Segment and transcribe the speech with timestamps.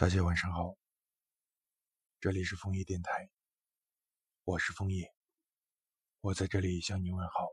[0.00, 0.78] 大家晚上好，
[2.20, 3.28] 这里是枫叶电台，
[4.44, 5.12] 我是枫叶，
[6.22, 7.50] 我在这里向你问好。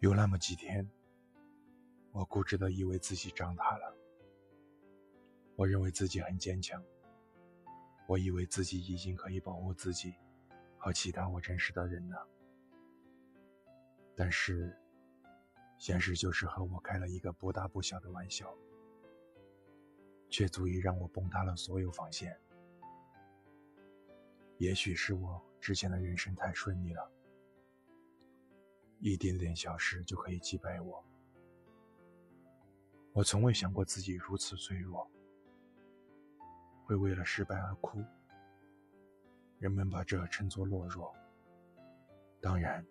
[0.00, 1.01] 有那么几天。
[2.12, 3.96] 我固执的以为自己长大了，
[5.56, 6.84] 我认为自己很坚强，
[8.06, 10.14] 我以为自己已经可以保护自己
[10.76, 12.28] 和其他我认识的人了。
[14.14, 14.78] 但是，
[15.78, 18.54] 现实就是和我开了一个不大不小的玩笑，
[20.28, 22.38] 却足以让我崩塌了所有防线。
[24.58, 27.10] 也许是我之前的人生太顺利了，
[29.00, 31.02] 一点点小事就可以击败我。
[33.14, 35.06] 我从未想过自己如此脆弱，
[36.86, 38.02] 会为了失败而哭。
[39.58, 41.14] 人们把这称作懦弱。
[42.40, 42.84] 当然，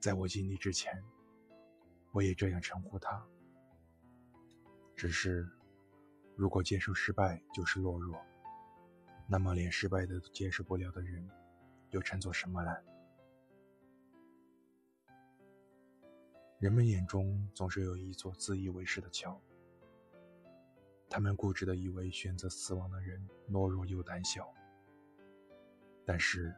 [0.00, 1.02] 在我经历之前，
[2.10, 3.24] 我也这样称呼他。
[4.96, 5.48] 只是，
[6.34, 8.20] 如果接受失败就是懦弱，
[9.28, 11.30] 那么连失败都接受不了的人，
[11.90, 12.76] 又称作什么呢？
[16.58, 19.38] 人们眼中总是有一座自以为是的桥，
[21.06, 24.50] 他们固执的以为选择死亡的人懦弱又胆小。
[26.02, 26.54] 但是，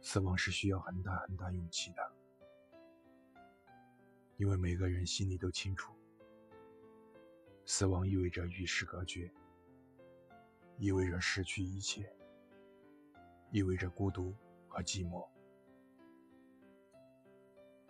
[0.00, 2.12] 死亡是需要很大很大勇气的，
[4.38, 5.94] 因为每个人心里都清楚，
[7.64, 9.30] 死亡意味着与世隔绝，
[10.78, 12.12] 意味着失去一切，
[13.52, 14.34] 意味着孤独
[14.66, 15.24] 和寂寞。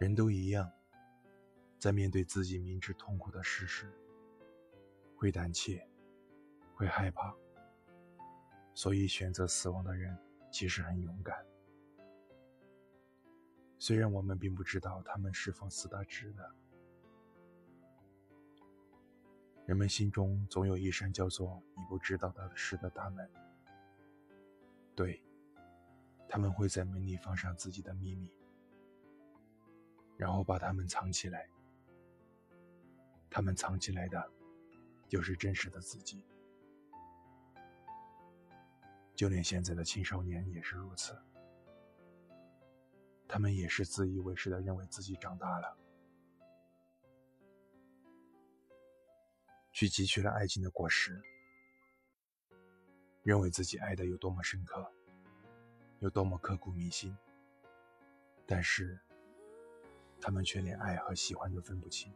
[0.01, 0.73] 人都一样，
[1.79, 3.93] 在面对自己明知痛苦的事时，
[5.15, 5.87] 会胆怯，
[6.75, 7.37] 会害怕。
[8.73, 10.17] 所以选择死亡的人
[10.51, 11.45] 其实很勇敢。
[13.79, 16.51] 虽然我们并不知道他们是否死得值得。
[19.67, 23.31] 人们心中总有一扇叫做“你不知道的事”的大门。
[24.95, 25.23] 对，
[26.27, 28.33] 他们会在门里放上自己的秘密。
[30.21, 31.49] 然后把它们藏起来，
[33.31, 34.31] 他们藏起来的，
[35.09, 36.23] 就是真实的自己。
[39.15, 41.19] 就连现在的青少年也是如此，
[43.27, 45.75] 他们也是自以为是的认为自己长大了，
[49.73, 51.19] 去汲取了爱情的果实，
[53.23, 54.93] 认为自己爱的有多么深刻，
[56.01, 57.17] 有多么刻骨铭心，
[58.47, 59.01] 但是。
[60.21, 62.13] 他们却连爱和喜欢都分不清，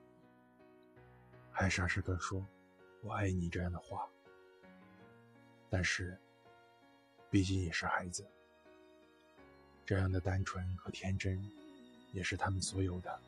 [1.50, 2.47] 还傻傻的说
[3.03, 4.06] “我爱你”这样的话。
[5.70, 6.16] 但是，
[7.31, 8.25] 毕竟也是孩子，
[9.84, 11.42] 这样的单纯和天真，
[12.12, 13.20] 也是他们所有的。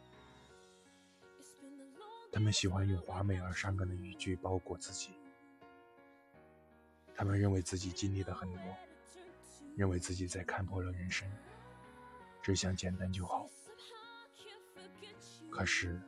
[2.31, 5.11] 他们喜欢用华美而伤感的语句包裹自己，
[7.15, 8.61] 他们认为自己经历了很多，
[9.75, 11.27] 认为自己在看破了人生，
[12.43, 13.49] 只想简单就好。
[15.57, 15.99] 可是，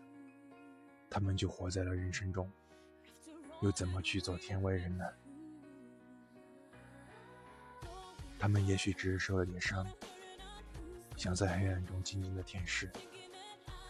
[1.09, 2.53] 他们就活在了人生中，
[3.63, 5.07] 又怎么去做天外人呢？
[8.39, 9.87] 他们也许只是受了点伤，
[11.17, 12.91] 想在黑暗中静静的舔舐，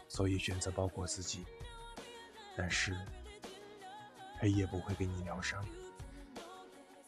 [0.06, 1.44] 所以选择包裹自己。
[2.56, 2.96] 但是，
[4.38, 5.66] 黑夜不会给你疗伤，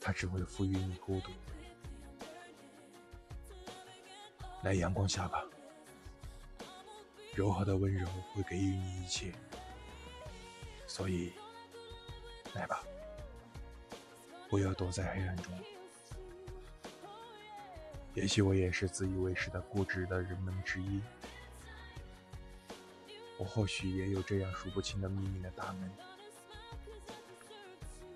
[0.01, 1.31] 它只会赋予你孤独。
[4.65, 5.45] 来阳光下吧。
[7.35, 9.33] 柔和的温柔会给予你一切，
[10.87, 11.33] 所以
[12.55, 12.83] 来吧，
[14.49, 15.53] 不要躲在黑暗中。
[18.15, 21.01] 也许我也是自以为是的固执的人们之一，
[23.39, 25.91] 我或许也有这样数不清的秘密的大门，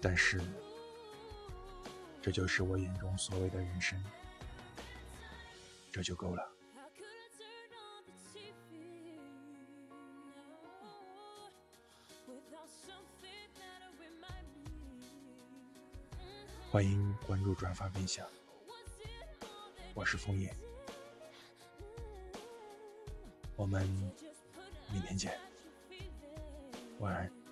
[0.02, 0.40] 但是
[2.20, 4.02] 这就是我眼中所谓的人生，
[5.93, 6.53] 这就够了。
[16.74, 18.26] 欢迎关注、转发、分享。
[19.94, 20.52] 我是枫叶，
[23.54, 23.88] 我们
[24.92, 25.38] 明天见，
[26.98, 27.44] 晚安。